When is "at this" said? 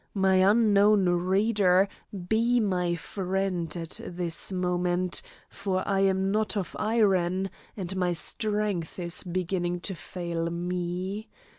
3.77-4.51